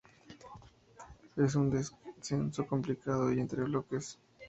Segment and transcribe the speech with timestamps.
[1.37, 4.17] Es un descenso complicado y entre bloques.